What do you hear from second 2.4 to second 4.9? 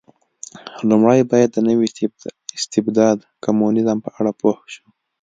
استبداد کمونېزم په اړه پوه شو.